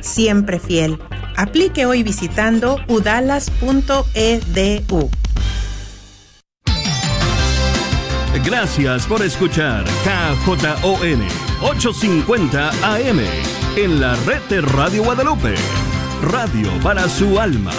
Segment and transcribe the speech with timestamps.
[0.00, 0.98] siempre fiel.
[1.36, 3.50] Aplique hoy visitando udalas.edu.
[8.44, 11.22] Gracias por escuchar KJON
[11.62, 13.20] 850 AM
[13.76, 15.54] en la red de Radio Guadalupe.
[16.22, 17.72] Radio para su alma.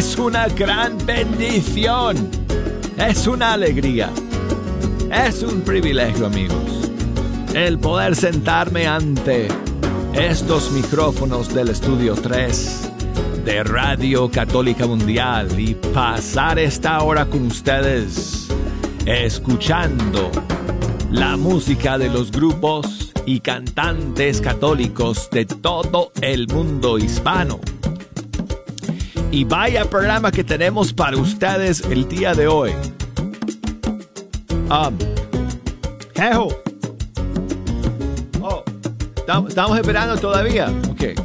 [0.00, 2.16] Es una gran bendición.
[2.96, 4.08] Es una alegría.
[5.12, 6.90] Es un privilegio, amigos.
[7.52, 9.48] El poder sentarme ante
[10.14, 12.90] estos micrófonos del Estudio 3
[13.44, 18.48] de Radio Católica Mundial y pasar esta hora con ustedes
[19.04, 20.30] escuchando
[21.10, 27.60] la música de los grupos y cantantes católicos de todo el mundo hispano
[29.32, 32.72] y vaya programa que tenemos para ustedes el día de hoy.
[34.68, 34.96] Um,
[36.14, 36.48] Jejo.
[38.40, 38.64] Oh,
[39.48, 40.72] estamos esperando todavía.
[40.90, 41.20] Ok.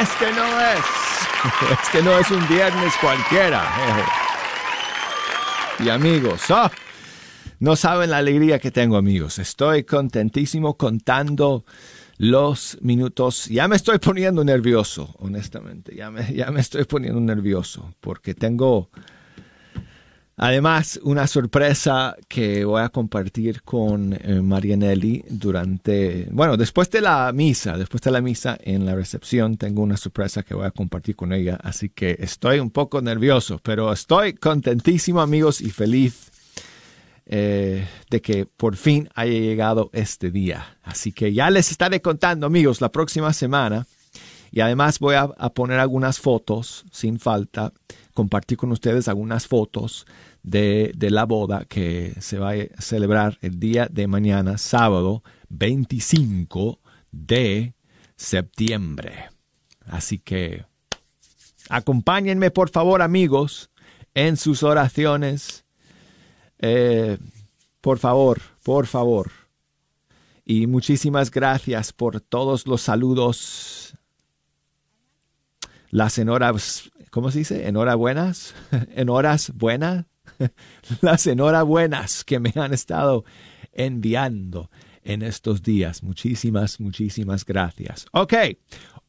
[0.00, 0.84] Este no es.
[1.82, 3.64] Este no es un viernes cualquiera.
[5.78, 6.70] Y amigos, oh,
[7.60, 9.38] no saben la alegría que tengo amigos.
[9.38, 11.64] Estoy contentísimo contando
[12.18, 13.46] los minutos.
[13.46, 15.94] Ya me estoy poniendo nervioso, honestamente.
[15.94, 18.90] Ya me, ya me estoy poniendo nervioso porque tengo
[20.36, 27.32] además una sorpresa que voy a compartir con eh, Marianelli durante, bueno, después de la
[27.32, 31.16] misa, después de la misa en la recepción tengo una sorpresa que voy a compartir
[31.16, 31.58] con ella.
[31.62, 36.30] Así que estoy un poco nervioso, pero estoy contentísimo amigos y feliz
[37.28, 40.78] eh, de que por fin haya llegado este día.
[40.84, 43.86] Así que ya les estaré contando, amigos, la próxima semana.
[44.52, 47.72] Y además voy a, poner algunas fotos, sin falta,
[48.14, 50.06] compartir con ustedes algunas fotos
[50.44, 56.78] de, de, la boda que se va a celebrar el día de mañana, sábado 25
[57.10, 57.74] de
[58.14, 59.30] septiembre.
[59.84, 60.64] Así que
[61.68, 63.70] acompáñenme, por favor, amigos,
[64.14, 65.65] en sus oraciones
[66.58, 67.18] eh,
[67.80, 69.30] por favor, por favor.
[70.44, 73.96] Y muchísimas gracias por todos los saludos.
[75.90, 77.66] Las enhoras, ¿cómo se dice?
[77.66, 78.54] Enhorabuenas.
[78.94, 80.06] En horas buenas.
[81.00, 83.24] Las enhorabuenas que me han estado
[83.72, 84.70] enviando
[85.02, 86.02] en estos días.
[86.02, 88.06] Muchísimas, muchísimas gracias.
[88.12, 88.34] Ok,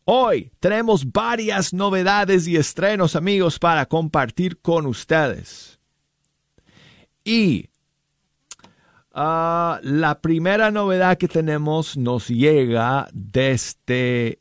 [0.09, 5.76] Hoy tenemos varias novedades y estrenos, amigos, para compartir con ustedes.
[7.27, 7.69] Y
[9.13, 14.39] uh, la primera novedad que tenemos nos llega desde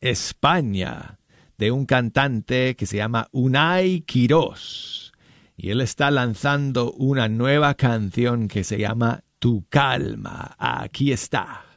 [0.00, 1.18] España,
[1.58, 5.12] de un cantante que se llama Unai Quirós.
[5.56, 10.54] Y él está lanzando una nueva canción que se llama Tu calma.
[10.58, 11.71] Aquí está.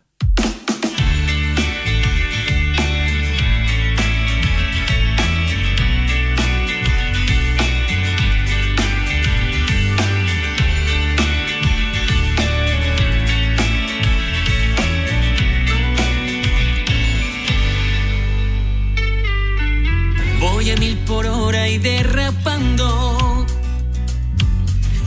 [20.80, 23.45] Mil por hora y derrapando,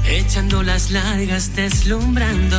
[0.06, 2.58] echando las largas, deslumbrando.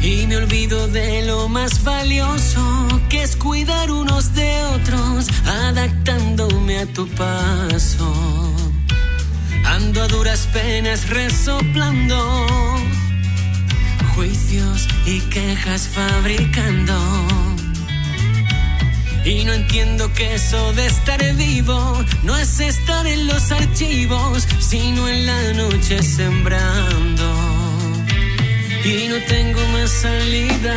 [0.00, 6.86] Y me olvido de lo más valioso, que es cuidar unos de otros, adaptándome a
[6.86, 8.12] tu paso.
[9.64, 12.46] Ando a duras penas resoplando,
[14.14, 17.45] juicios y quejas fabricando
[19.26, 25.08] y no entiendo que eso de estar vivo no es estar en los archivos, sino
[25.08, 27.26] en la noche sembrando.
[28.84, 30.76] Y no tengo más salida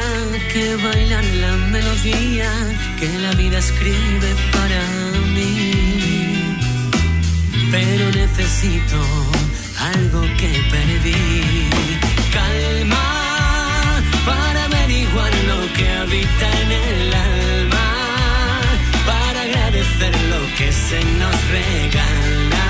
[0.52, 2.52] que bailar la melodía
[3.00, 4.84] que la vida escribe para
[5.36, 6.58] mí.
[7.70, 8.98] Pero necesito
[9.94, 11.70] algo que perdí.
[12.34, 17.39] Calma para averiguar lo que habita en el alma
[20.08, 22.68] lo que se nos regala.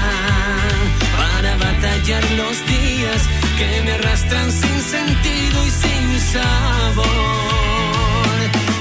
[1.18, 3.22] Para batallar los días
[3.58, 7.06] que me arrastran sin sentido y sin sabor.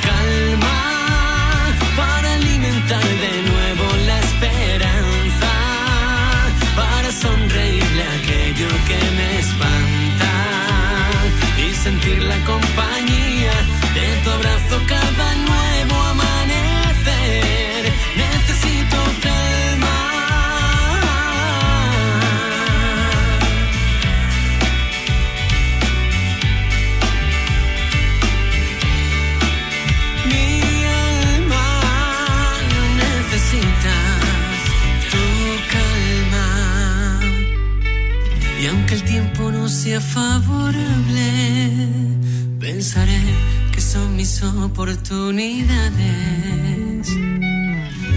[0.08, 0.80] Calma
[1.96, 5.52] para alimentar de nuevo la esperanza,
[6.74, 10.32] para sonreírle aquello que me espanta.
[11.58, 13.52] Y sentir la compañía
[13.94, 15.27] de tu abrazo cada
[39.68, 41.88] sea favorable,
[42.58, 43.20] pensaré
[43.70, 47.06] que son mis oportunidades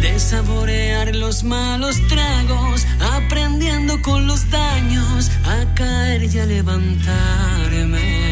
[0.01, 8.31] de saborear los malos tragos, aprendiendo con los daños a caer y a levantarme.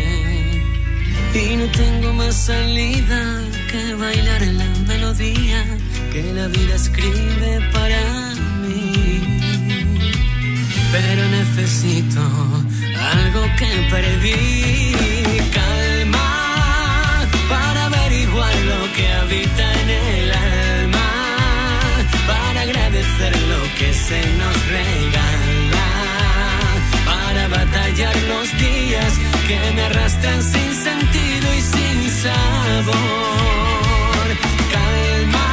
[1.34, 5.66] Y no tengo más salida que bailar la melodía
[6.12, 8.34] que la vida escribe para
[8.66, 9.39] mí.
[10.92, 12.22] Pero necesito
[13.14, 14.96] algo que perdí.
[15.54, 16.30] Calma
[17.48, 21.10] para averiguar lo que habita en el alma,
[22.28, 25.90] para agradecer lo que se nos regala,
[27.06, 29.12] para batallar los días
[29.48, 32.96] que me arrastran sin sentido y sin sabor.
[34.76, 35.50] Calma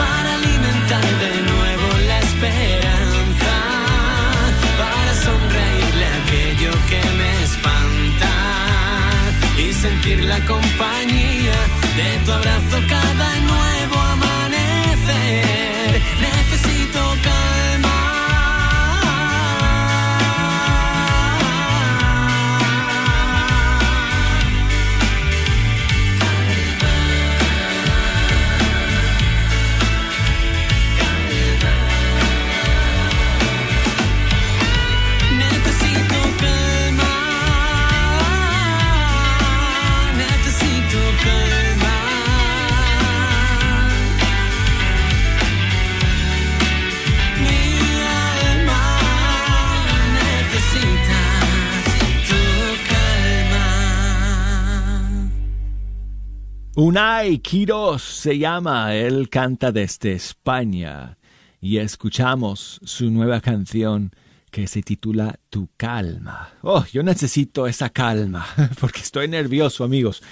[0.00, 2.87] para alimentar de nuevo la esperanza,
[9.80, 11.54] sentir la compañía
[11.96, 13.47] de tu abrazo cada nuevo
[56.80, 61.18] Unai Quiroz se llama, él canta desde España
[61.60, 64.12] y escuchamos su nueva canción
[64.52, 66.52] que se titula Tu calma.
[66.62, 68.46] Oh, yo necesito esa calma
[68.80, 70.22] porque estoy nervioso, amigos.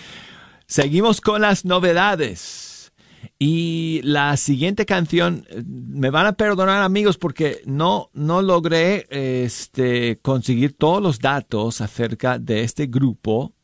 [0.69, 2.93] Seguimos con las novedades.
[3.41, 10.77] Y la siguiente canción, me van a perdonar amigos porque no, no logré este, conseguir
[10.77, 13.56] todos los datos acerca de este grupo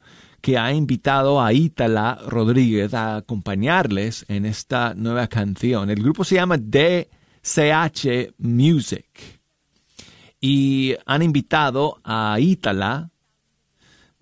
[0.42, 5.88] que ha invitado a Ítala Rodríguez a acompañarles en esta nueva canción.
[5.88, 9.06] El grupo se llama DCH Music
[10.40, 13.10] y han invitado a Ítala,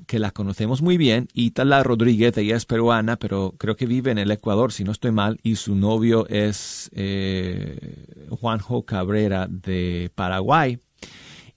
[0.07, 4.19] que la conocemos muy bien, Ítala Rodríguez, ella es peruana, pero creo que vive en
[4.19, 10.79] el Ecuador, si no estoy mal, y su novio es eh, Juanjo Cabrera de Paraguay.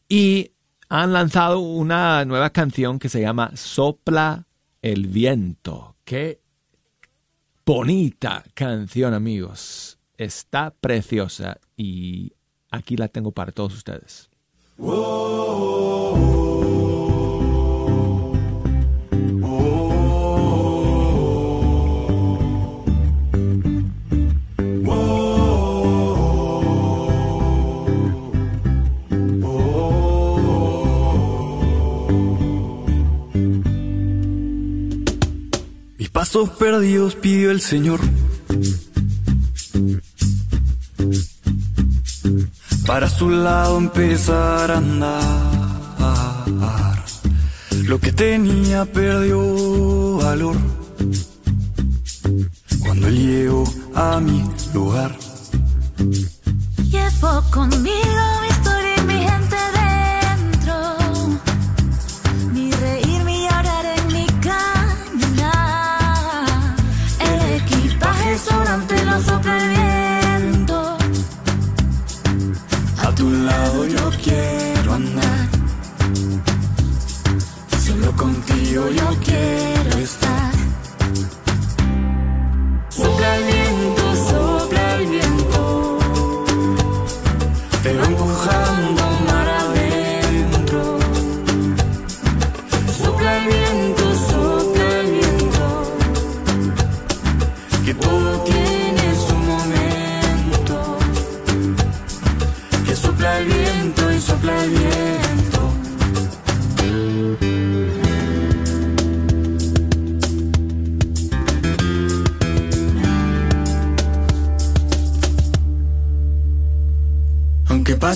[0.07, 0.51] Y
[0.87, 4.45] han lanzado una nueva canción que se llama Sopla
[4.83, 5.95] el viento.
[6.03, 6.41] Qué
[7.65, 9.97] bonita canción, amigos.
[10.17, 12.33] Está preciosa y
[12.69, 14.29] aquí la tengo para todos ustedes.
[36.23, 37.99] Pasos perdidos pidió el Señor.
[42.87, 45.13] Para su lado empezar a andar.
[47.89, 50.55] Lo que tenía perdió valor.
[52.79, 54.41] Cuando él llegó a mi
[54.73, 55.17] lugar.
[56.89, 58.52] Llevo conmigo Pase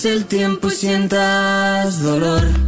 [0.08, 2.67] el tiempo y sientas dolor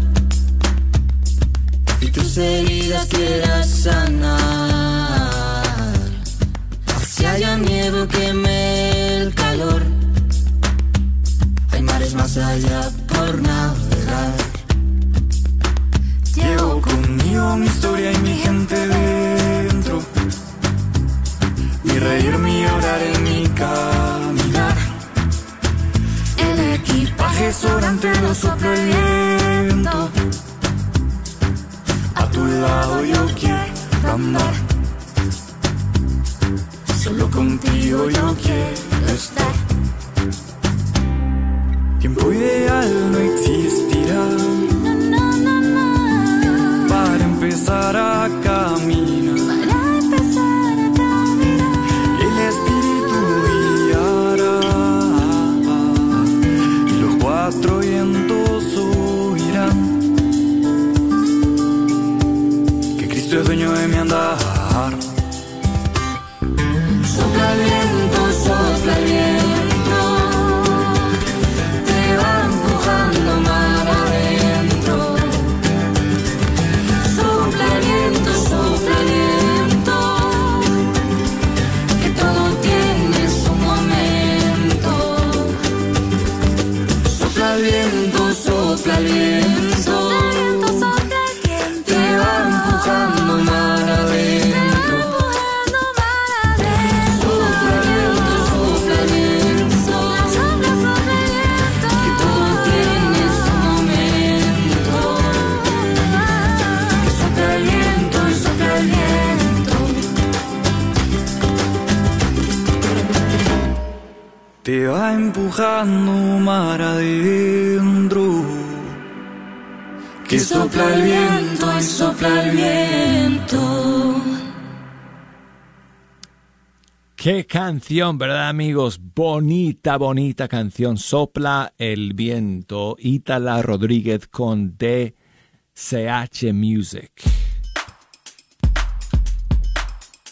[127.80, 129.00] canción, ¿verdad amigos?
[129.16, 130.98] Bonita, bonita canción.
[130.98, 132.98] Sopla el viento.
[133.00, 137.10] Ítala Rodríguez con DCH Music.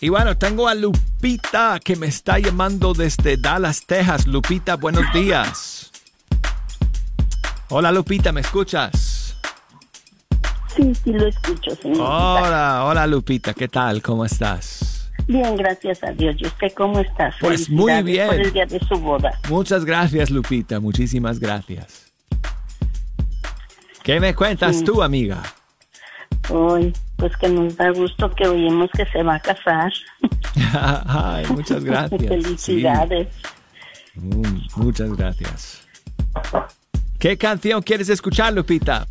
[0.02, 4.28] Y bueno, tengo a Lupita que me está llamando desde Dallas, Texas.
[4.28, 5.90] Lupita, buenos días.
[7.70, 9.38] Hola Lupita, ¿me escuchas?
[10.76, 12.02] Sí, sí lo escucho, señor.
[12.02, 14.02] Hola, hola Lupita, ¿qué tal?
[14.02, 14.97] ¿Cómo estás?
[15.28, 16.36] Bien, gracias a Dios.
[16.40, 17.34] ¿Y usted cómo está?
[17.40, 18.28] Pues muy bien.
[18.28, 19.32] Por el día de su boda.
[19.50, 22.12] Muchas gracias Lupita, muchísimas gracias.
[24.04, 24.84] ¿Qué me cuentas Sí.
[24.86, 25.44] tú, amiga?
[26.50, 29.92] Hoy, pues que nos da gusto que oímos que se va a casar.
[30.74, 32.22] Ay, muchas gracias.
[32.22, 33.28] Felicidades.
[34.14, 35.86] Sí, mm, muchas gracias.
[37.20, 39.06] ¿Qué canción quieres escuchar, Lupita?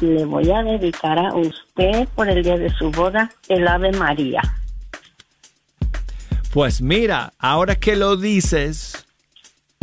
[0.00, 4.42] Le voy a dedicar a usted por el día de su boda el Ave María.
[6.56, 9.04] Pues mira, ahora que lo dices,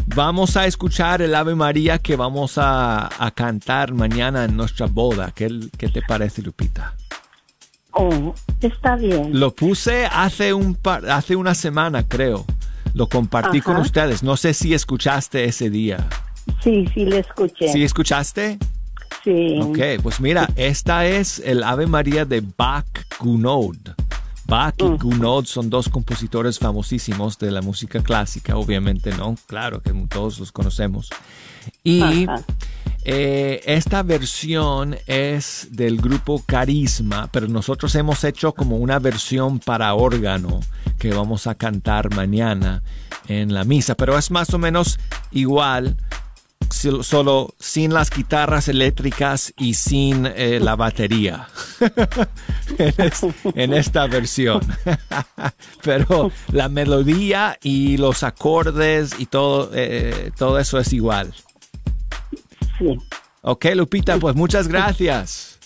[0.08, 5.32] vamos a escuchar el Ave María que vamos a, a cantar mañana en nuestra boda.
[5.36, 6.96] ¿Qué, qué te parece, Lupita?
[7.92, 9.40] Oh, está bien.
[9.40, 12.44] Lo puse hace, un par- hace una semana, creo.
[12.96, 13.66] Lo compartí Ajá.
[13.66, 14.24] con ustedes.
[14.24, 16.08] No sé si escuchaste ese día.
[16.64, 17.68] Sí, sí, le escuché.
[17.72, 18.58] ¿Sí escuchaste?
[19.24, 19.60] Sí.
[19.62, 22.88] Ok, pues mira, esta es el Ave María de Bach
[23.20, 23.78] Gounod.
[24.54, 29.36] Bach y Gounod son dos compositores famosísimos de la música clásica, obviamente, ¿no?
[29.48, 31.10] Claro que todos los conocemos.
[31.84, 32.28] Y
[33.04, 39.92] eh, esta versión es del grupo Carisma, pero nosotros hemos hecho como una versión para
[39.96, 40.60] órgano
[41.00, 42.84] que vamos a cantar mañana
[43.28, 45.00] en la misa, pero es más o menos
[45.32, 45.98] igual
[46.74, 51.48] solo sin las guitarras eléctricas y sin eh, la batería
[52.78, 53.26] en, es-
[53.56, 54.62] en esta versión.
[55.84, 61.34] Pero la melodía y los acordes y todo, eh, todo eso es igual.
[62.80, 62.98] Sí.
[63.42, 65.60] Ok, Lupita, pues muchas gracias.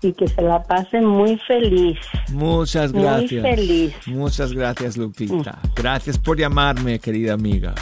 [0.00, 1.98] Y que se la pasen muy feliz.
[2.30, 3.42] Muchas Muy gracias.
[3.42, 3.94] feliz.
[4.06, 5.58] Muchas gracias, Lupita.
[5.74, 7.74] Gracias por llamarme, querida amiga.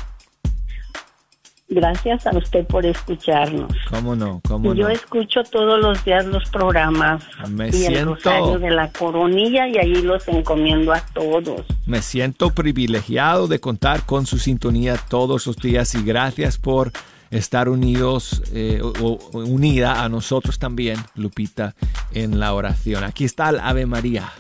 [1.68, 3.72] Gracias a usted por escucharnos.
[3.90, 4.40] ¿Cómo no?
[4.46, 4.88] ¿Cómo yo no?
[4.90, 9.76] escucho todos los días los programas Me y siento- el rosario de la coronilla y
[9.76, 11.62] ahí los encomiendo a todos.
[11.84, 16.92] Me siento privilegiado de contar con su sintonía todos los días y gracias por
[17.32, 21.74] estar unidos, eh, o- o unida a nosotros también, Lupita,
[22.12, 23.02] en la oración.
[23.02, 23.84] Aquí está el Ave.
[23.86, 24.32] María,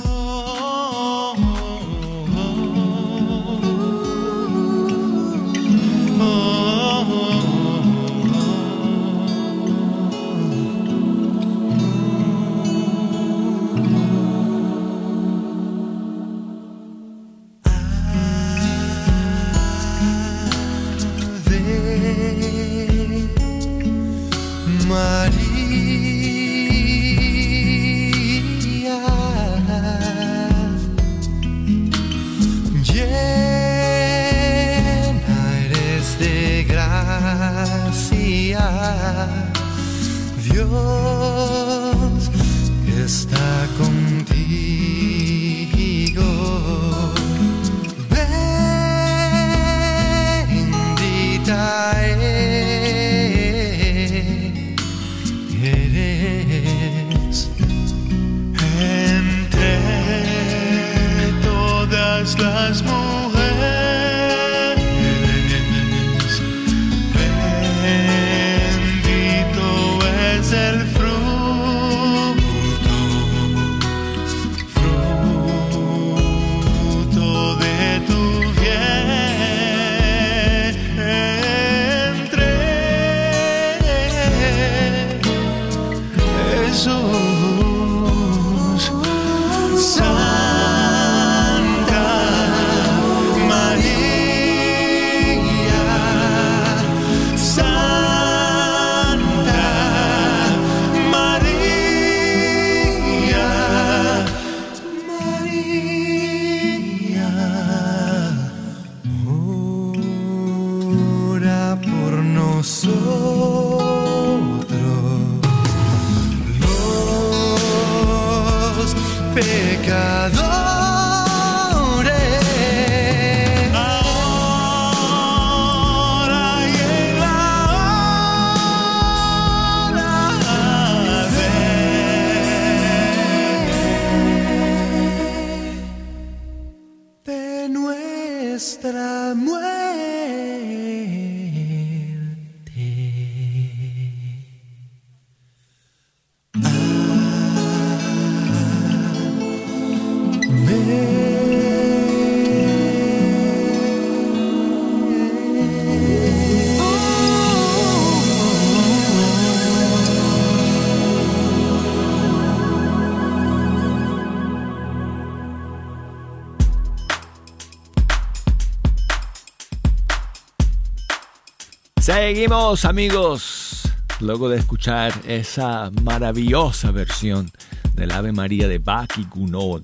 [172.18, 173.82] Seguimos amigos,
[174.20, 177.50] luego de escuchar esa maravillosa versión
[177.92, 179.82] del Ave María de Bach y Gounod,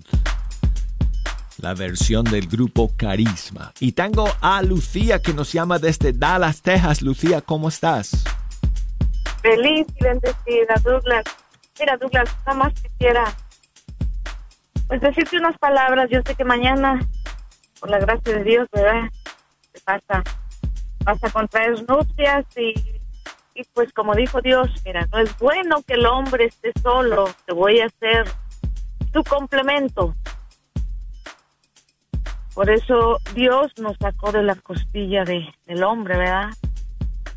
[1.59, 3.75] la versión del grupo Carisma.
[3.81, 7.03] Y tengo a Lucía que nos llama desde Dallas, Texas.
[7.03, 8.25] Lucía, ¿cómo estás?
[9.43, 11.25] Feliz y bendecida, Douglas.
[11.79, 13.25] Mira, Douglas, nada más quisiera
[14.89, 16.09] pues decirte unas palabras.
[16.11, 16.99] Yo sé que mañana,
[17.79, 19.11] por la gracia de Dios, ¿verdad?
[19.71, 20.25] Te pasa
[21.05, 22.75] vas a contraer nupcias y,
[23.55, 27.53] y pues como dijo Dios, mira, no es bueno que el hombre esté solo, te
[27.53, 28.27] voy a hacer
[29.13, 30.15] tu complemento.
[32.55, 36.51] Por eso Dios nos sacó de la costilla de, del hombre, ¿verdad?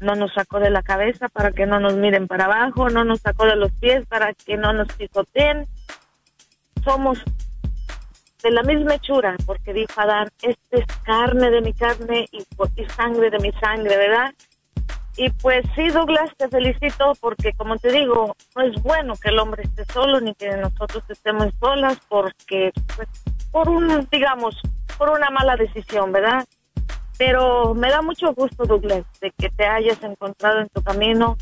[0.02, 3.22] No nos sacó de la cabeza para que no nos miren para abajo, no nos
[3.22, 5.66] sacó de los pies para que no nos pisoteen.
[6.84, 7.24] Somos
[8.46, 12.86] de la misma hechura, porque dijo Adán, este es carne de mi carne y, y
[12.90, 14.32] sangre de mi sangre, ¿verdad?
[15.18, 19.40] Y pues sí, Douglas, te felicito porque, como te digo, no es bueno que el
[19.40, 23.08] hombre esté solo ni que nosotros estemos solas porque, pues,
[23.52, 24.62] por un, digamos,
[24.96, 26.46] por una mala decisión, ¿verdad?
[27.18, 31.36] Pero me da mucho gusto, Douglas, de que te hayas encontrado en tu camino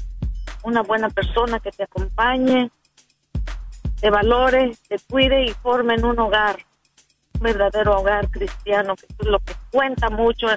[0.64, 2.72] una buena persona que te acompañe,
[4.00, 6.60] te valore, te cuide y forme en un hogar
[7.44, 10.48] verdadero hogar cristiano, que es lo que cuenta mucho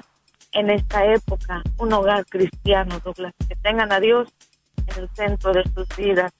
[0.53, 4.29] en esta época, un hogar cristiano, Douglas, que tengan a Dios
[4.87, 6.33] en el centro de sus vidas.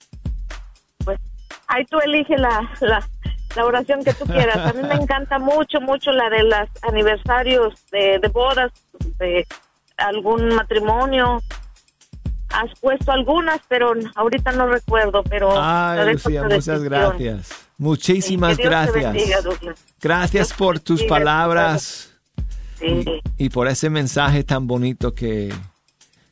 [1.05, 1.19] Pues
[1.69, 3.07] ahí tú elige la, la,
[3.55, 4.57] la oración que tú quieras.
[4.57, 8.73] A mí me encanta mucho, mucho la de los aniversarios de, de bodas,
[9.19, 9.47] de
[9.99, 11.43] algún matrimonio.
[12.51, 15.51] Has puesto algunas, pero ahorita no recuerdo, pero...
[15.53, 17.66] Ay, Lucía, muchas gracias.
[17.79, 19.13] Muchísimas gracias.
[19.13, 19.39] Bendiga,
[20.01, 22.11] gracias Dios por tus bendiga, palabras
[22.79, 23.05] Sí.
[23.39, 25.53] y, y por ese mensaje tan bonito que,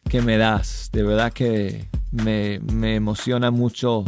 [0.08, 0.90] que me das.
[0.92, 4.04] De verdad que me, me emociona mucho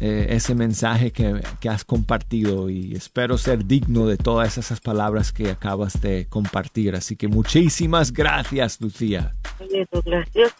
[0.00, 5.30] eh, ese mensaje que, que has compartido y espero ser digno de todas esas palabras
[5.30, 6.96] que acabas de compartir.
[6.96, 9.34] Así que muchísimas gracias, Lucía.
[9.58, 9.88] Dios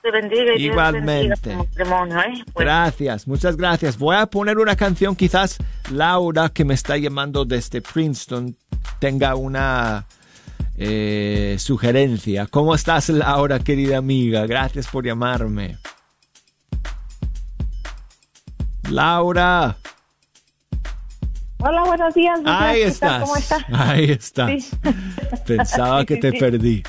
[0.02, 1.50] te bendiga y Igualmente.
[1.50, 2.44] Dios bendiga ¿eh?
[2.52, 3.96] Pues, Gracias, muchas gracias.
[3.96, 5.56] Voy a poner una canción, quizás
[5.90, 8.54] Laura, que me está llamando desde Princeton,
[8.98, 10.04] tenga una
[10.76, 12.46] eh, sugerencia.
[12.46, 14.46] ¿Cómo estás, Laura, querida amiga?
[14.46, 15.78] Gracias por llamarme.
[18.90, 19.76] Laura,
[21.62, 22.40] Hola, buenos días.
[22.44, 23.22] Ahí estás.
[23.22, 23.64] ¿Cómo estás?
[23.72, 24.50] Ahí estás.
[24.50, 24.70] Sí.
[25.46, 26.82] Pensaba Sí, que sí, te perdí.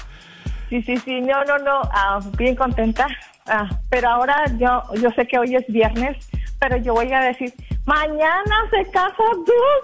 [0.70, 3.06] Sí, sí, sí, no, no, no, ah, bien contenta.
[3.46, 6.18] Ah, pero ahora yo, yo sé que hoy es viernes,
[6.58, 7.54] pero yo voy a decir,
[7.86, 9.24] mañana se casa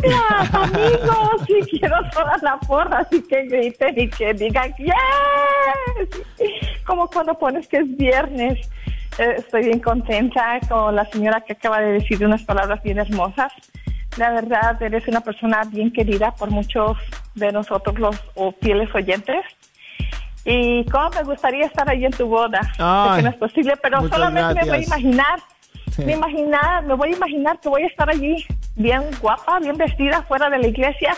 [0.01, 4.93] Douglas, amigos, y quiero toda la porra, así que griten y que digan, yes,
[6.86, 8.69] como cuando pones que es viernes.
[9.17, 13.51] Estoy bien contenta con la señora que acaba de decir unas palabras bien hermosas.
[14.17, 16.97] La verdad, eres una persona bien querida por muchos
[17.36, 19.43] de nosotros los o fieles oyentes.
[20.45, 22.62] Y cómo me gustaría estar ahí en tu boda.
[22.77, 24.88] Ay, que no es posible, pero solamente me voy a gracias.
[24.88, 25.39] imaginar,
[25.91, 26.03] Sí.
[26.06, 30.21] me imaginar, me voy a imaginar que voy a estar allí bien guapa, bien vestida
[30.23, 31.15] fuera de la iglesia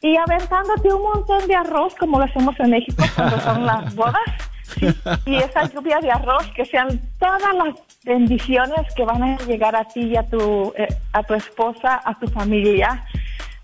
[0.00, 4.22] y aventándote un montón de arroz como lo hacemos en México cuando son las bodas.
[4.64, 4.86] Sí,
[5.26, 7.74] y esa lluvia de arroz que sean todas las
[8.04, 12.18] bendiciones que van a llegar a ti y a tu eh, a tu esposa, a
[12.18, 13.04] tu familia.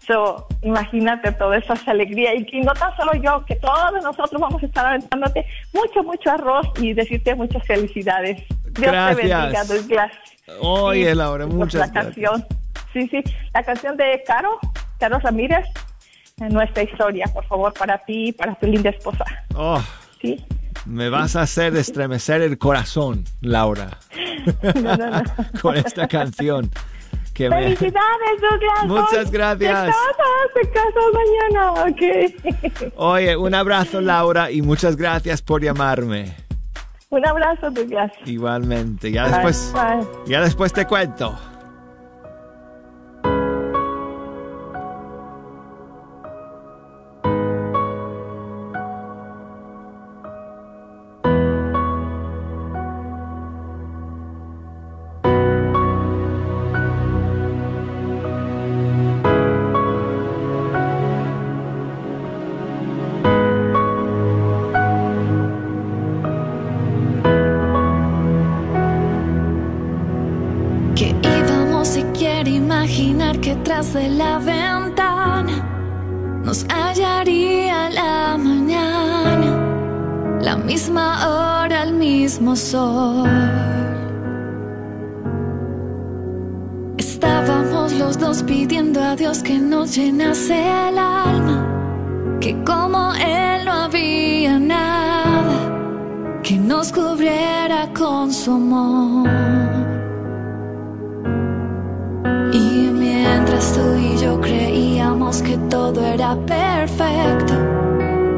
[0.07, 4.63] So, imagínate toda esa alegría y, y no tan solo yo, que todos nosotros vamos
[4.63, 8.43] a estar aventándote mucho, mucho arroz y decirte muchas felicidades.
[8.73, 9.17] Dios Gracias.
[9.17, 10.13] te bendiga, Douglas.
[10.63, 12.05] Oye, Laura, muchas la gracias.
[12.07, 12.47] canción.
[12.93, 13.23] Sí, sí,
[13.55, 14.59] la canción de Caro,
[14.99, 15.65] Caro Ramírez,
[16.39, 19.25] nuestra historia, por favor, para ti y para tu linda esposa.
[19.55, 19.81] Oh,
[20.21, 20.45] Sí.
[20.87, 23.99] Me vas a hacer estremecer el corazón, Laura,
[24.75, 25.23] No, no, no.
[25.63, 26.71] con esta canción.
[27.35, 27.49] Que.
[27.49, 28.87] Felicidades, Douglas.
[28.87, 29.87] Muchas gracias.
[29.87, 31.73] Te casas, te casas mañana,
[32.89, 32.93] ok.
[32.97, 36.35] Oye, un abrazo, Laura, y muchas gracias por llamarme.
[37.11, 38.13] Un abrazo, Douglas.
[38.27, 39.11] Igualmente.
[39.11, 40.07] Ya Bye, después, bye.
[40.27, 41.39] ya después te cuento.
[73.81, 75.57] De la ventana
[76.45, 79.57] nos hallaría la mañana.
[80.43, 83.27] la misma hora, el mismo sol.
[86.99, 91.67] Estábamos los dos pidiendo a Dios que nos llenase el alma,
[92.39, 95.59] que como Él no había nada,
[96.43, 99.80] que nos cubriera con su amor.
[104.21, 107.55] Yo creíamos que todo era perfecto,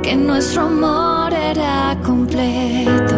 [0.02, 3.16] que nuestro amor era completo,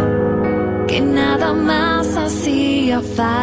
[0.89, 3.35] que nada más hacía falta.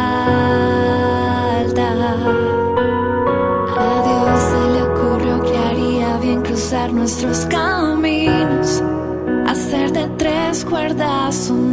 [3.84, 8.82] A Dios se le ocurrió que haría bien cruzar nuestros caminos,
[9.46, 11.71] hacer de tres cuerdas un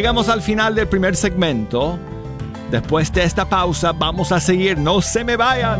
[0.00, 1.98] llegamos al final del primer segmento.
[2.70, 5.78] Después de esta pausa vamos a seguir, no se me vayan.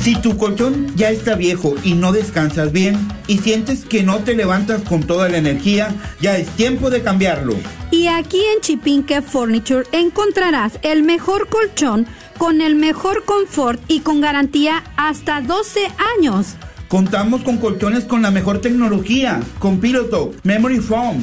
[0.00, 4.36] Si tu colchón ya está viejo y no descansas bien y sientes que no te
[4.36, 7.56] levantas con toda la energía, ya es tiempo de cambiarlo.
[7.92, 12.06] Y aquí en Chipinque Furniture encontrarás el mejor colchón
[12.38, 15.80] con el mejor confort y con garantía hasta 12
[16.16, 16.56] años.
[16.88, 21.22] Contamos con colchones con la mejor tecnología, con Pillow Memory Foam,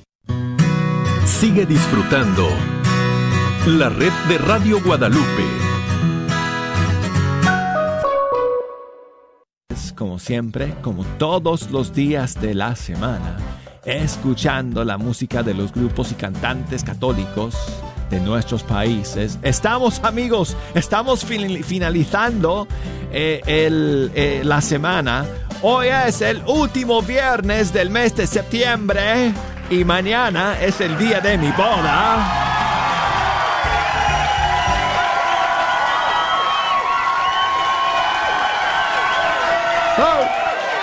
[1.25, 2.47] Sigue disfrutando
[3.65, 5.66] la red de Radio Guadalupe.
[9.97, 13.35] Como siempre, como todos los días de la semana,
[13.83, 17.55] escuchando la música de los grupos y cantantes católicos
[18.11, 19.39] de nuestros países.
[19.41, 22.67] Estamos amigos, estamos fin- finalizando
[23.11, 25.25] eh, eh, la semana.
[25.63, 29.33] Hoy es el último viernes del mes de septiembre
[29.71, 32.66] y mañana es el día de mi boda.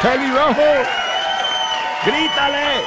[0.05, 0.61] ¡Pelirrojo!
[2.05, 2.83] ¡Grítale!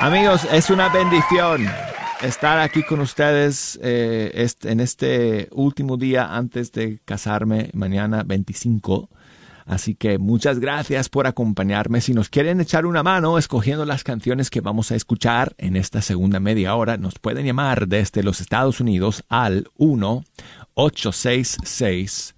[0.00, 1.68] Amigos, es una bendición
[2.22, 9.10] estar aquí con ustedes eh, en este último día antes de casarme, mañana 25.
[9.68, 12.00] Así que muchas gracias por acompañarme.
[12.00, 16.00] Si nos quieren echar una mano escogiendo las canciones que vamos a escuchar en esta
[16.00, 20.24] segunda media hora, nos pueden llamar desde los Estados Unidos al 1
[20.72, 22.34] 866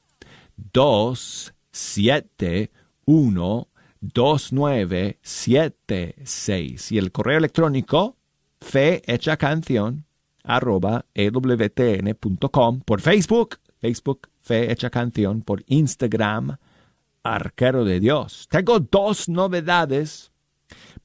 [0.71, 3.67] 271
[4.13, 8.17] 2976 y el correo electrónico
[8.61, 10.05] fe hecha canción
[10.43, 16.57] arroba ewtn.com por Facebook, Facebook fe hecha canción, por Instagram
[17.23, 18.47] arquero de Dios.
[18.49, 20.31] Tengo dos novedades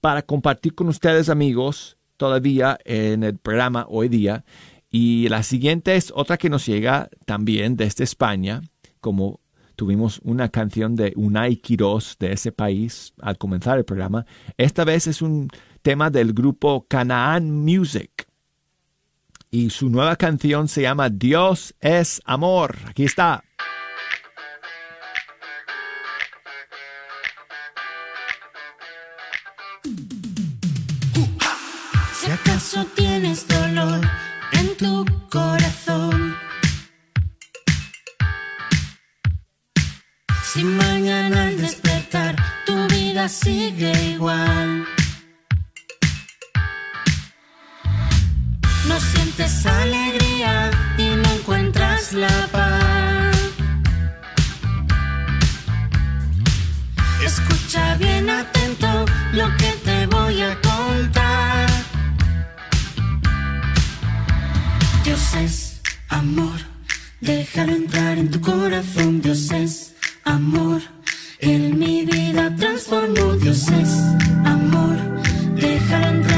[0.01, 4.45] para compartir con ustedes amigos todavía en el programa hoy día.
[4.91, 8.61] Y la siguiente es otra que nos llega también desde España
[9.01, 9.41] como
[9.81, 14.27] tuvimos una canción de Unai Quirós de ese país al comenzar el programa.
[14.59, 15.49] Esta vez es un
[15.81, 18.29] tema del grupo Canaan Music.
[19.51, 22.77] Y su nueva canción se llama Dios es amor.
[22.89, 23.43] Aquí está.
[43.31, 44.85] Sigue igual,
[48.89, 53.37] no sientes alegría y no encuentras la paz.
[57.25, 61.71] Escucha bien atento lo que te voy a contar.
[65.05, 66.59] Dios es amor,
[67.21, 69.23] déjalo entrar en tu corazón.
[69.23, 70.83] Dios es amor,
[72.91, 73.37] transformó.
[73.37, 73.91] Dios es
[74.45, 74.97] amor,
[75.55, 76.30] déjalo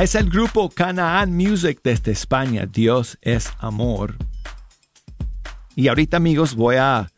[0.00, 2.64] Es el grupo Canaan Music desde España.
[2.64, 4.14] Dios es amor.
[5.76, 7.10] Y ahorita amigos voy a,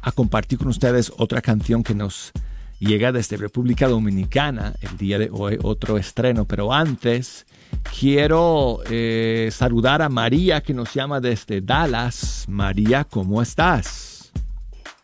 [0.00, 2.32] a compartir con ustedes otra canción que nos
[2.78, 6.46] llega desde República Dominicana el día de hoy, otro estreno.
[6.46, 7.44] Pero antes
[8.00, 12.46] quiero eh, saludar a María que nos llama desde Dallas.
[12.48, 14.32] María, ¿cómo estás?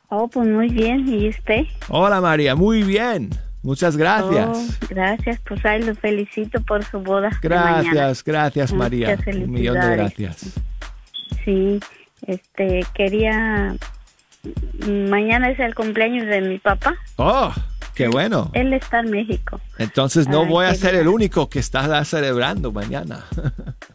[0.08, 1.06] Oh, pues muy bien.
[1.06, 1.66] ¿Y usted?
[1.90, 3.28] Hola María, muy bien.
[3.66, 4.48] Muchas gracias.
[4.48, 5.40] Oh, gracias.
[5.46, 7.30] Pues ahí lo felicito por su boda.
[7.30, 7.38] de.
[7.42, 9.18] Gracias, gracias Muchas María.
[9.26, 10.52] Un millón de gracias.
[11.44, 11.80] Sí,
[12.26, 13.74] este, quería...
[15.10, 16.94] Mañana es el cumpleaños de mi papá.
[17.16, 17.52] Oh,
[17.96, 18.50] qué bueno.
[18.54, 19.60] Él está en México.
[19.78, 23.24] Entonces no Ay, voy a ser el único que está celebrando mañana.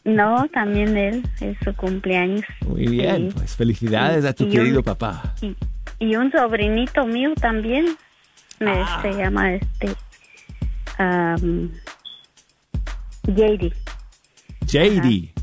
[0.03, 2.43] No, también él, es su cumpleaños.
[2.67, 3.37] Muy bien, Sí.
[3.37, 5.33] pues felicidades a tu Y un- querido papá.
[5.41, 5.55] Y,
[5.99, 7.85] y un sobrinito mío también.
[8.61, 8.99] Me, Ah.
[9.01, 9.95] Se llama este...
[10.99, 11.69] Um,
[13.23, 13.73] JD.
[14.65, 15.33] JD.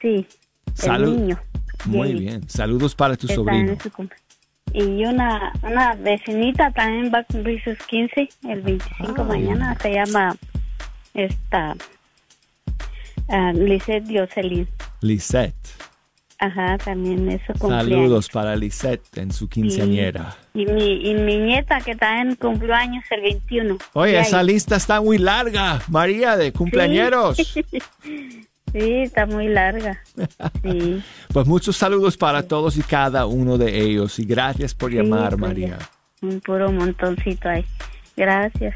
[0.00, 0.26] Sí,
[0.74, 1.08] Salud.
[1.14, 1.40] el niño.
[1.86, 2.18] Muy JD.
[2.20, 2.48] bien.
[2.48, 3.76] Saludos para tu Está sobrino.
[4.72, 9.24] Y una, una vecinita también va a cumplir sus 15 el 25 Ah.
[9.24, 9.76] mañana.
[9.80, 10.36] Se llama
[11.14, 11.76] esta
[13.28, 14.68] uh, Lisette Dioselin.
[15.00, 15.54] Lisette.
[16.38, 17.88] Ajá, también es su cumpleaños.
[17.88, 20.36] Saludos para Lisette en su quinceañera.
[20.52, 23.78] Y mi, y mi nieta que también cumplió años el 21.
[23.92, 27.36] Oye, Y esa lista está muy larga, María, de cumpleañeros.
[27.36, 27.54] Sí,
[28.74, 30.00] está muy larga.
[30.62, 31.02] Sí.
[31.32, 35.40] Pues muchos saludos para todos y cada uno de ellos y gracias por llamar, Sí,
[35.40, 35.78] María.
[36.22, 37.64] Un puro montoncito ahí.
[38.16, 38.74] Gracias.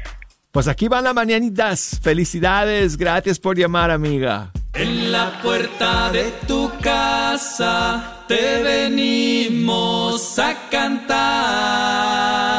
[0.51, 1.99] Pues aquí van las mañanitas.
[2.01, 4.51] Felicidades, gracias por llamar, amiga.
[4.79, 12.58] En la puerta de tu casa te venimos a cantar.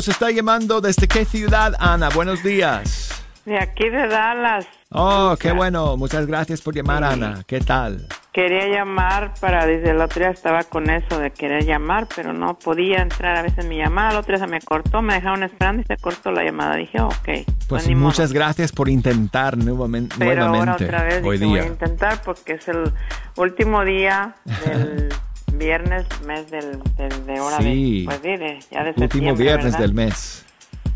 [0.00, 2.08] Nos está llamando desde qué ciudad, Ana.
[2.08, 3.10] Buenos días.
[3.44, 4.66] De aquí de Dallas.
[4.88, 5.98] Oh, qué bueno.
[5.98, 7.42] Muchas gracias por llamar, Ana.
[7.46, 8.06] ¿Qué tal?
[8.32, 12.58] Quería llamar para, desde el otro día estaba con eso de querer llamar, pero no
[12.58, 14.12] podía entrar a veces mi llamada.
[14.12, 16.76] El otro día se me cortó, me dejaron esperando y se cortó la llamada.
[16.76, 17.28] Dije, ok.
[17.68, 21.62] Pues muchas gracias por intentar nuevamente, Pero ahora nuevamente otra vez hoy dije, voy a
[21.62, 21.72] día.
[21.72, 22.90] intentar porque es el
[23.36, 24.34] último día
[24.64, 25.10] del
[25.60, 28.00] viernes, mes del, del- de hora Sí.
[28.00, 29.78] de, pues, sí, de- ya de Último viernes ¿verdad?
[29.80, 30.44] del mes.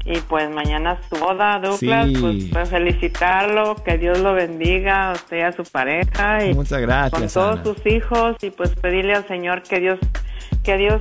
[0.07, 2.09] Y pues mañana es su boda, Douglas.
[2.09, 2.17] Sí.
[2.21, 6.45] Pues, pues, felicitarlo, que Dios lo bendiga a usted y a su pareja.
[6.45, 7.65] Y Muchas gracias, Con todos Ana.
[7.65, 9.99] sus hijos y pues pedirle al Señor que Dios
[10.63, 11.01] que Dios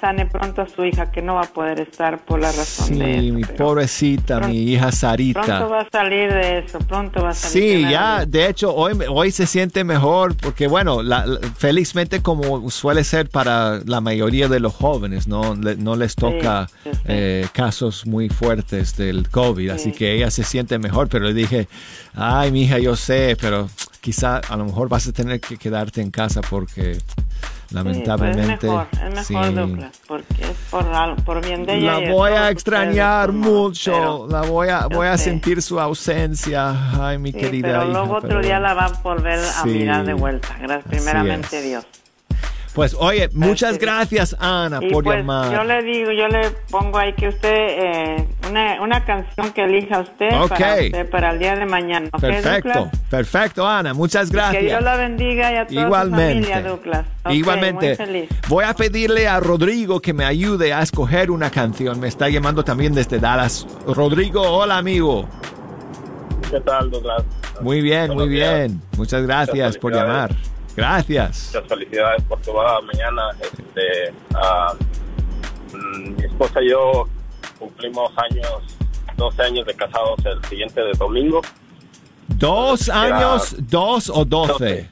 [0.00, 2.94] sane pronto a su hija que no va a poder estar por la razón Sí,
[2.94, 5.64] de eso, mi pobrecita, mi hija Pronto Sarita.
[5.66, 7.78] va a salir de eso, pronto va a salir.
[7.84, 12.70] Sí, ya, de hecho, hoy, hoy se siente mejor porque, bueno, la- la- felizmente como
[12.70, 16.98] suele ser para la mayoría de los jóvenes, no, Le- no les toca sí, sí.
[17.06, 21.68] eh, casos muy fuertes del COVID, así que ella se siente mejor, pero le dije,
[22.14, 23.68] ay, mi hija, yo sé, pero
[24.00, 26.98] quizá a lo mejor vas a tener que quedarte en casa porque
[27.74, 28.66] lamentablemente...
[28.68, 29.54] Sí, pues es mejor, es mejor sí.
[29.54, 32.00] Douglas, porque es por, al- por bien de ella.
[32.00, 35.24] La voy a extrañar mucho, pero- la voy a, voy a sé.
[35.24, 38.86] sentir su ausencia, ay, mi Sí, querida pero hija, luego otro pero- día la va
[38.86, 40.48] a volver a mirar de vuelta.
[40.60, 41.62] Gracias, primeramente.
[41.62, 41.84] Dios.
[42.74, 45.52] Pues oye, muchas gracias Ana Y por pues llamar.
[45.52, 50.00] yo le digo, yo le pongo ahí que usted, eh, una, una canción que elija
[50.00, 52.08] usted, para usted para el día de mañana.
[52.12, 52.98] ¿ok, Perfecto, Douglas?
[53.10, 54.62] perfecto Ana, muchas gracias.
[54.62, 56.44] Que Dios la bendiga y a toda Igualmente.
[56.46, 57.06] su familia, Douglas.
[57.30, 57.86] Igualmente.
[57.88, 58.28] muy feliz.
[58.48, 62.00] Voy a pedirle a Rodrigo que me ayude a escoger una canción.
[62.00, 63.66] Me está llamando también desde Dallas.
[63.86, 65.28] Rodrigo, hola amigo.
[66.50, 67.22] ¿Qué tal, Douglas?
[67.60, 68.54] Muy bien, muy días.
[68.54, 68.82] bien.
[68.96, 70.30] Muchas gracias por llamar.
[70.76, 71.52] Gracias.
[71.54, 73.22] Muchas felicidades por tu boda mañana.
[73.40, 74.12] Este,
[75.76, 77.08] mm, mi esposa y yo
[77.58, 78.62] cumplimos años,
[79.16, 81.40] 12 años de casados el siguiente de domingo.
[82.28, 84.88] ¿Dos Era- años, dos o doce?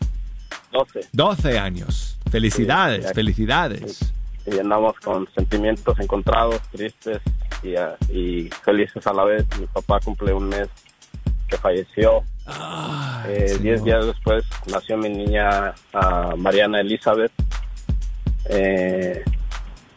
[0.73, 1.01] 12.
[1.13, 2.19] Doce años.
[2.31, 4.13] Felicidades, Sí, felicidades.
[4.47, 7.21] Y andamos con sentimientos encontrados, tristes
[7.63, 7.75] y,
[8.17, 9.45] y felices a la vez.
[9.59, 10.69] Mi papá cumple un mes
[11.49, 12.23] que falleció.
[13.29, 17.33] Eh, diez días después nació mi niña ah, Mariana Elizabeth.
[18.49, 19.23] Eh,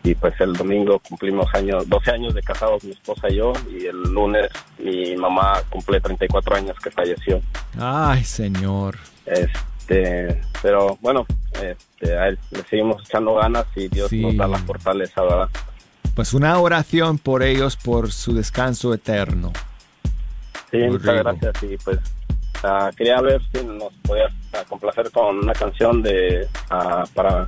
[0.04, 3.54] y pues el domingo cumplimos años, 12 años de casados mi esposa y yo.
[3.72, 7.41] Y el lunes mi mamá cumple 34 años que falleció.
[7.80, 8.97] Ay, señor.
[9.26, 11.26] Este, pero bueno,
[11.62, 14.22] este, a él le seguimos echando ganas y Dios Sí.
[14.22, 15.49] nos da la fortaleza, ¿verdad?
[16.16, 19.54] Pues una oración por ellos, por su descanso eterno.
[20.70, 21.64] Sí, muchas gracias.
[21.64, 21.99] Y pues
[22.64, 24.32] ah, quería ver si nos podías
[24.70, 27.47] complacer con una canción de ah, para,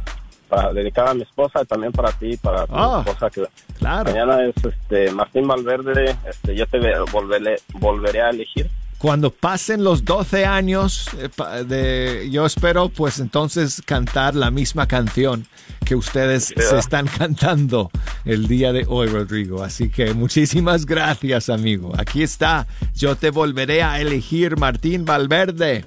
[0.50, 3.46] para dedicar a mi esposa y también para ti, para tu Ah, esposa que
[3.80, 4.12] claro.
[4.12, 6.16] mañana es este Martín Valverde.
[6.28, 8.70] Este, yo te ve- volveré, volveré a elegir.
[9.06, 15.46] Cuando pasen los 12 años, eh, de, yo espero pues entonces cantar la misma canción
[15.86, 16.70] que ustedes Yeah.
[16.72, 17.92] se están cantando
[18.26, 19.64] el día de hoy, Rodrigo.
[19.64, 21.94] Así que muchísimas gracias, amigo.
[22.00, 25.86] Aquí está, yo te volveré a elegir Martín Valverde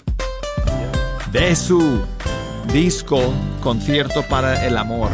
[1.33, 2.01] de su
[2.73, 5.11] disco Concierto para el Amor,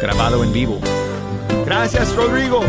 [0.00, 0.80] grabado en vivo.
[1.66, 2.62] Gracias, Rodrigo.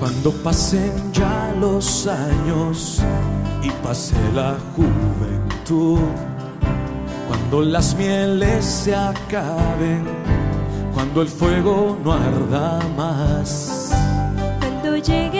[0.00, 3.02] Cuando pasen ya los años
[3.62, 5.98] y pase la juventud,
[7.28, 10.06] cuando las mieles se acaben,
[10.94, 13.92] cuando el fuego no arda más.
[14.58, 15.39] Cuando lleguen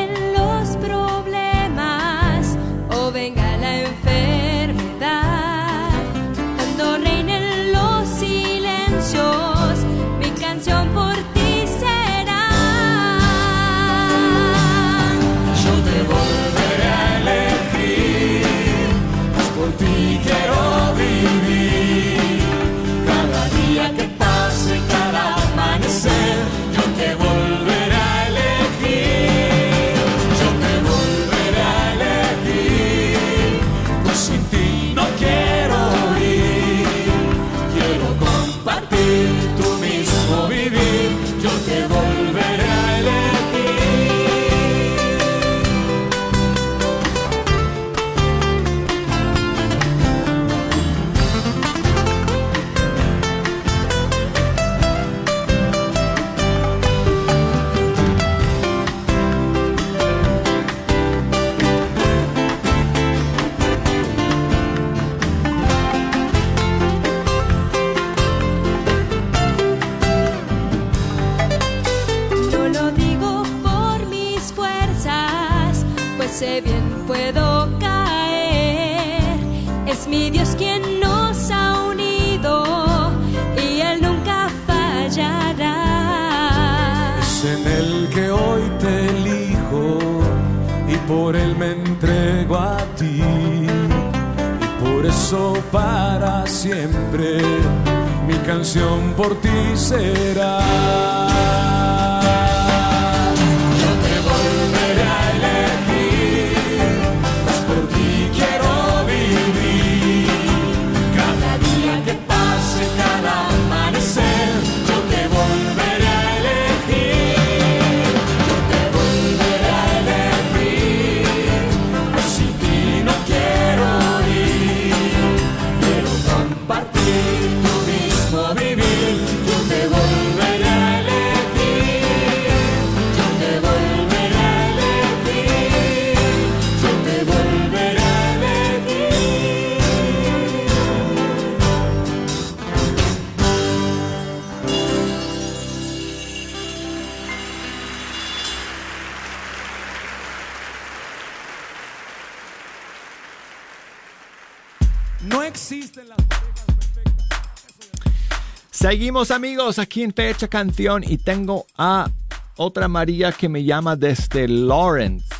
[158.90, 162.10] Seguimos amigos aquí en Fecha Canción y tengo a
[162.56, 165.32] otra María que me llama desde Lawrence,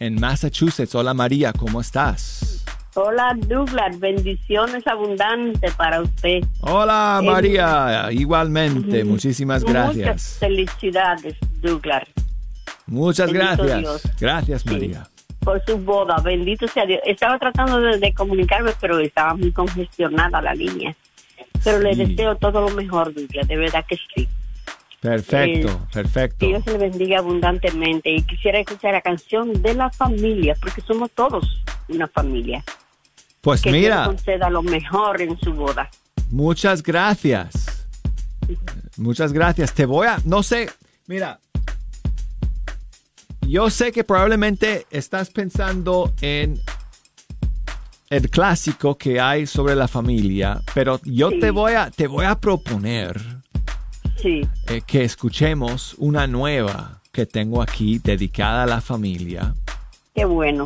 [0.00, 0.92] en Massachusetts.
[0.96, 2.64] Hola María, ¿cómo estás?
[2.94, 6.40] Hola Douglas, bendiciones abundantes para usted.
[6.62, 10.38] Hola María, igualmente, muchísimas Muchas gracias.
[10.40, 12.08] felicidades, Douglas,
[12.86, 13.78] Muchas Bendito gracias.
[13.78, 14.02] Dios.
[14.18, 15.08] Gracias María.
[15.44, 16.16] por su boda.
[16.24, 16.98] Bendito sea Dios.
[17.06, 20.92] Estaba tratando de, de comunicarme, pero estaba muy congestionada la línea.
[21.66, 24.28] Pero le deseo todo lo mejor, Douglas, de verdad que sí.
[25.00, 26.36] Perfecto, Eh, perfecto.
[26.38, 28.08] Que Dios le bendiga abundantemente.
[28.10, 32.62] Y quisiera escuchar la canción de la familia, porque somos todos una familia.
[33.40, 35.90] Pues que Dios mira, conceda lo mejor en su boda.
[36.30, 37.88] muchas gracias.
[38.96, 39.72] Muchas gracias.
[39.74, 40.70] Te voy a, no sé,
[41.08, 41.40] mira,
[43.40, 46.60] yo sé que probablemente estás pensando en
[48.10, 52.38] el clásico que hay sobre la familia, pero yo te voy a, te voy a
[52.38, 53.20] proponer
[54.20, 54.46] Sí.
[54.68, 59.54] eh, que escuchemos una nueva que tengo aquí dedicada a la familia,
[60.14, 60.64] Qué bueno.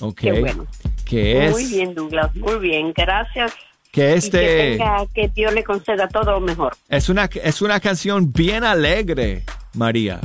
[0.00, 0.14] ¿ok?
[0.18, 0.66] Qué bueno.
[1.04, 2.34] Que es, Muy bien, Douglas.
[2.34, 2.92] Muy bien.
[2.96, 3.52] Gracias.
[3.92, 6.74] que este, que, tenga- que Dios le conceda todo lo mejor.
[6.88, 9.44] es una, es una canción bien alegre,
[9.76, 10.20] María.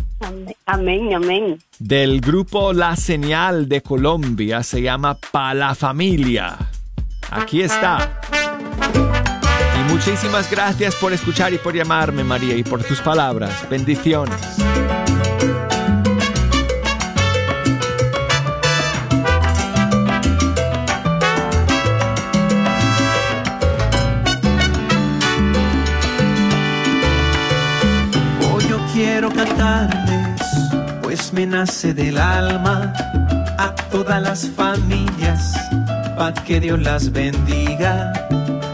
[0.66, 1.60] Amén, amén.
[1.80, 6.58] del grupo La Señal de Colombia se llama Pa la Familia.
[7.30, 8.22] Aquí está.
[9.80, 13.68] Y muchísimas gracias por escuchar y por llamarme, María, y por tus palabras.
[13.70, 14.61] Bendiciones.
[31.02, 32.94] Pues me nace del alma
[33.58, 35.54] a todas las familias,
[36.18, 38.12] para que Dios las bendiga.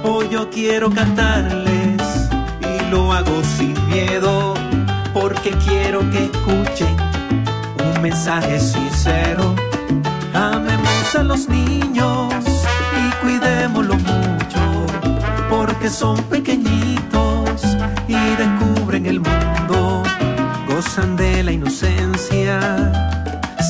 [0.03, 2.01] Hoy yo quiero cantarles
[2.61, 4.53] y lo hago sin miedo,
[5.13, 6.95] porque quiero que escuchen
[7.83, 9.55] un mensaje sincero.
[10.33, 12.33] Amemos a los niños
[12.99, 14.85] y cuidémoslos mucho,
[15.49, 17.61] porque son pequeñitos
[18.07, 19.66] y descubren el mundo,
[20.77, 22.59] gozan de la inocencia.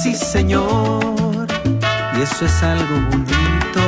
[0.03, 1.47] Sí, Señor,
[2.17, 3.83] y eso es algo bonito.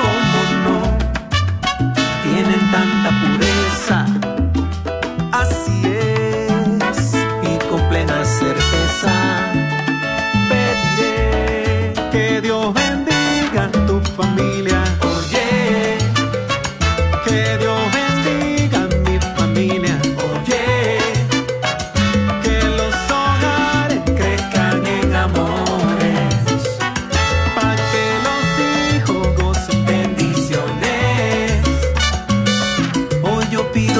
[0.00, 0.78] ¿Cómo no?
[2.24, 3.03] Tienen tanta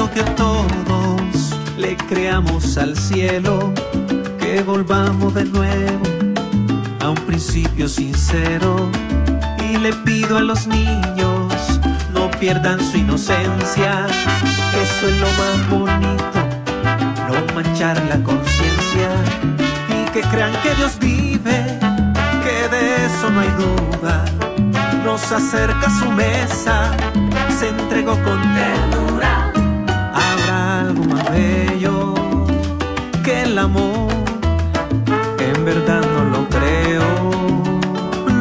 [0.04, 3.72] pido que todos le creamos al cielo,
[4.38, 6.02] que volvamos de nuevo
[7.00, 8.90] a un principio sincero.
[9.60, 11.80] Y le pido a los niños,
[12.12, 14.06] no pierdan su inocencia,
[14.72, 16.40] que eso es lo más bonito,
[17.28, 19.10] no manchar la conciencia.
[19.88, 21.78] Y que crean que Dios vive,
[22.42, 24.24] que de eso no hay duda.
[25.04, 26.90] Nos acerca a su mesa,
[27.58, 29.53] se entregó con ternura.
[33.22, 34.10] Que el amor,
[35.38, 37.04] en verdad no lo creo.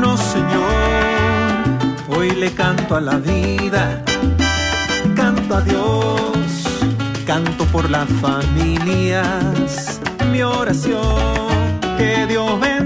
[0.01, 4.03] No, Señor, hoy le canto a la vida,
[5.15, 6.63] canto a Dios,
[7.25, 9.99] canto por las familias.
[10.31, 12.82] Mi oración, que Dios bendiga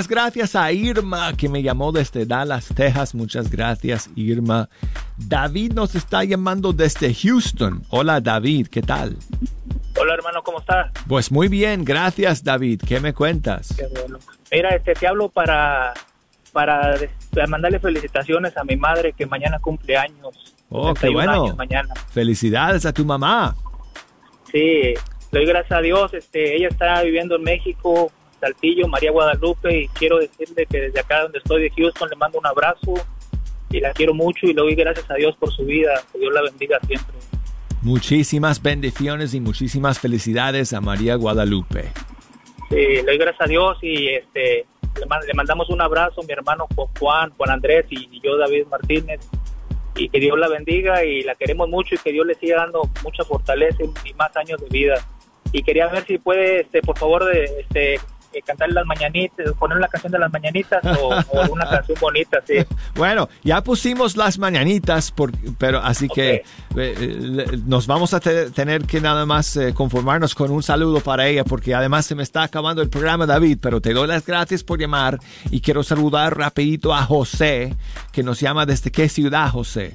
[0.00, 3.14] las gracias a Irma que me llamó desde Dallas, Texas.
[3.14, 4.70] Muchas gracias, Irma.
[5.18, 7.82] David nos está llamando desde Houston.
[7.90, 9.18] Hola, David, ¿qué tal?
[10.00, 10.90] Hola hermano, ¿cómo estás?
[11.06, 12.80] Pues muy bien, gracias, David.
[12.88, 13.74] ¿Qué me cuentas?
[13.76, 14.18] Qué bueno.
[14.50, 15.92] Mira, este, te hablo para,
[16.50, 16.96] para
[17.46, 20.54] mandarle felicitaciones a mi madre que mañana cumple años.
[20.70, 21.56] Oh, qué 61 bueno.
[21.56, 21.92] mañana.
[22.10, 23.54] Felicidades a tu mamá.
[24.50, 24.94] Sí,
[25.30, 26.14] doy gracias a Dios.
[26.14, 28.10] Este, ella está viviendo en México,
[28.40, 32.38] Saltillo, María Guadalupe, y quiero decirle que desde acá donde estoy de Houston le mando
[32.38, 32.94] un abrazo
[33.70, 35.92] y la quiero mucho y le doy gracias a Dios por su vida.
[36.12, 37.14] Que Dios la bendiga siempre.
[37.82, 41.92] Muchísimas bendiciones y muchísimas felicidades a María Guadalupe.
[42.68, 44.66] Sí, le doy gracias a Dios y este
[44.98, 46.66] le, man- le mandamos un abrazo mi hermano
[46.98, 49.20] Juan, Juan Andrés y, yo David Martínez
[49.96, 52.82] y que Dios la bendiga y la queremos mucho y que Dios le siga dando
[53.02, 54.94] mucha fortaleza y, más años de vida.
[55.52, 57.98] Y quería ver si puede, este, por favor, este,
[58.32, 62.38] eh, cantar las mañanitas, poner la canción de las mañanitas o, o una canción bonita,
[62.46, 62.54] sí.
[62.94, 66.44] Bueno, ya pusimos las mañanitas, por- pero así que eh,
[66.76, 71.26] eh, nos vamos a te- tener que nada más eh, conformarnos con un saludo para
[71.26, 74.62] ella, porque además se me está acabando el programa, David, pero te doy las gracias
[74.64, 75.18] por llamar
[75.50, 77.74] y quiero saludar rapidito a José,
[78.12, 79.94] que nos llama desde qué ciudad, José.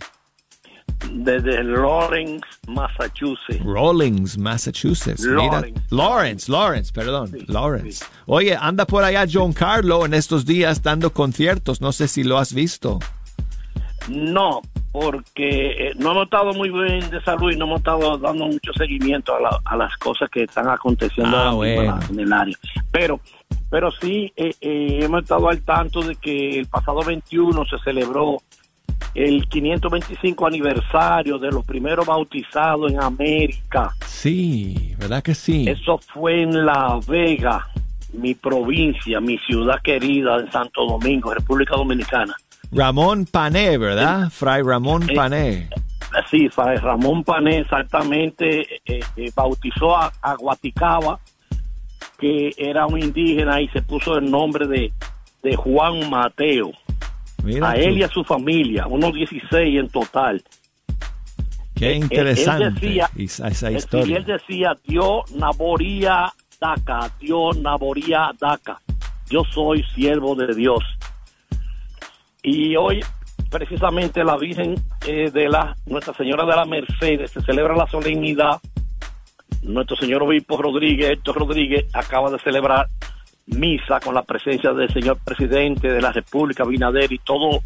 [1.11, 3.63] Desde Lawrence, Massachusetts.
[3.63, 5.23] Rawlings, Massachusetts.
[5.25, 5.85] Mira- Lawrence.
[5.91, 8.05] Lawrence, Lawrence, perdón, Lawrence.
[8.25, 12.37] Oye, anda por allá John Carlo en estos días dando conciertos, no sé si lo
[12.37, 12.99] has visto.
[14.07, 18.45] No, porque eh, no hemos estado muy bien de salud y no hemos estado dando
[18.45, 21.99] mucho seguimiento a, la- a las cosas que están aconteciendo Ah, bueno.
[22.11, 22.55] en el área.
[22.91, 23.19] Pero,
[23.71, 28.37] pero sí eh, eh, hemos estado al tanto de que el pasado 21 se celebró
[29.15, 33.95] el 525 aniversario de los primeros bautizados en América.
[34.05, 35.65] Sí, ¿verdad que sí?
[35.67, 37.65] Eso fue en La Vega,
[38.13, 42.35] mi provincia, mi ciudad querida en Santo Domingo, República Dominicana.
[42.71, 44.29] Ramón Pané, ¿verdad?
[44.29, 45.69] Fray Ramón Pané.
[46.29, 51.19] Sí, Fray Ramón Pané exactamente eh, eh, bautizó a, a Guaticaba,
[52.17, 54.91] que era un indígena, y se puso el nombre de,
[55.41, 56.71] de Juan Mateo.
[57.45, 57.79] Mira a tú.
[57.81, 60.43] él y a su familia, unos 16 en total.
[61.75, 64.17] Qué Él- él interesante decía- esa, historia.
[64.17, 68.79] él decía, Dios Naboría Daca, Dios Naboría Daca,
[69.29, 70.79] yo soy siervo de Dios.
[72.43, 73.01] Y hoy,
[73.49, 74.75] precisamente, la Virgen
[75.07, 78.59] eh, de la Nuestra Señora de la Mercedes se celebra la solemnidad.
[79.63, 82.87] Nuestro señor obispo Rodríguez, Héctor Rodríguez, acaba de celebrar
[83.47, 87.61] misa con la presencia del señor presidente de la República, Binader y todo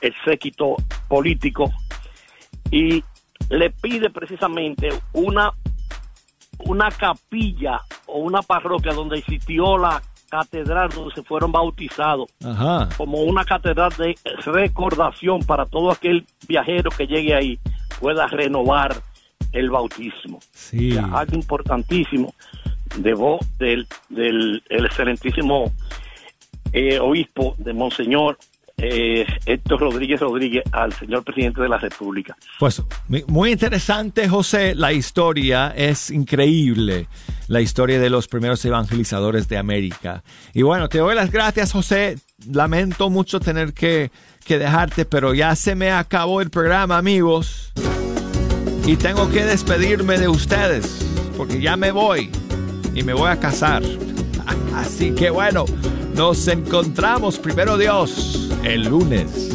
[0.00, 0.76] el séquito
[1.08, 1.72] político
[2.70, 3.02] y
[3.50, 5.52] le pide precisamente una
[6.58, 12.88] una capilla o una parroquia donde existió la catedral donde se fueron bautizados Ajá.
[12.96, 14.16] como una catedral de
[14.46, 17.58] recordación para todo aquel viajero que llegue ahí
[18.00, 18.94] pueda renovar
[19.52, 20.40] el bautismo.
[20.52, 20.92] Sí.
[20.92, 22.34] O sea, algo importantísimo
[22.96, 25.72] de voz del, del el excelentísimo
[26.72, 28.38] eh, obispo de Monseñor
[28.76, 32.36] eh, Héctor Rodríguez Rodríguez al señor presidente de la República.
[32.58, 32.82] Pues
[33.28, 34.74] muy interesante, José.
[34.74, 37.06] La historia es increíble.
[37.46, 40.24] La historia de los primeros evangelizadores de América.
[40.52, 42.18] Y bueno, te doy las gracias, José.
[42.50, 44.10] Lamento mucho tener que,
[44.44, 47.72] que dejarte, pero ya se me acabó el programa, amigos.
[48.86, 52.30] Y tengo que despedirme de ustedes, porque ya me voy
[52.94, 53.82] y me voy a casar.
[54.74, 55.64] Así que bueno,
[56.14, 59.54] nos encontramos primero Dios el lunes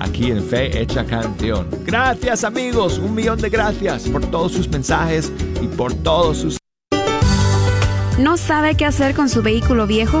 [0.00, 1.68] aquí en Fe Hecha Canción.
[1.84, 6.58] Gracias amigos, un millón de gracias por todos sus mensajes y por todos sus...
[8.18, 10.20] ¿No sabe qué hacer con su vehículo viejo?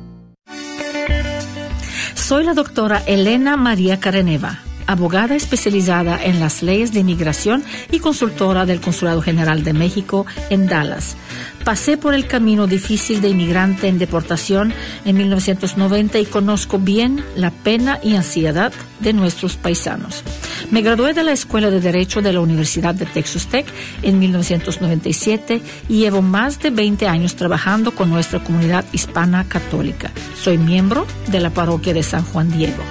[2.31, 4.59] Soy la doctora Elena María Careneva,
[4.91, 10.67] abogada especializada en las leyes de inmigración y consultora del Consulado General de México en
[10.67, 11.15] Dallas.
[11.63, 14.73] Pasé por el camino difícil de inmigrante en deportación
[15.05, 20.23] en 1990 y conozco bien la pena y ansiedad de nuestros paisanos.
[20.71, 23.65] Me gradué de la Escuela de Derecho de la Universidad de Texas Tech
[24.01, 30.11] en 1997 y llevo más de 20 años trabajando con nuestra comunidad hispana católica.
[30.35, 32.83] Soy miembro de la parroquia de San Juan Diego.